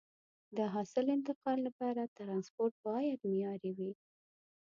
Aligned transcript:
د 0.57 0.59
حاصل 0.73 1.05
انتقال 1.17 1.57
لپاره 1.67 2.11
ترانسپورت 2.17 2.73
باید 2.87 3.19
معیاري 3.31 3.71
وي. 3.77 3.91